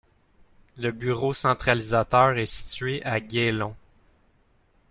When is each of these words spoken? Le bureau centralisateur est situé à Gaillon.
Le 0.77 0.89
bureau 0.89 1.31
centralisateur 1.31 2.35
est 2.39 2.47
situé 2.47 3.05
à 3.05 3.19
Gaillon. 3.19 3.75